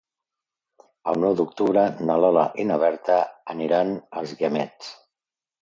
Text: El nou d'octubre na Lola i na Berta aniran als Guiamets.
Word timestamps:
El 1.11 1.19
nou 1.23 1.35
d'octubre 1.41 1.83
na 2.09 2.17
Lola 2.23 2.45
i 2.63 2.67
na 2.71 2.79
Berta 2.85 3.21
aniran 3.55 3.95
als 4.23 4.35
Guiamets. 4.41 4.91